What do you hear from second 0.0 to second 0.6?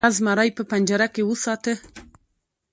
هغه زمری